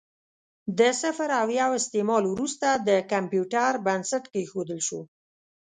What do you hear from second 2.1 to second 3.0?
وروسته د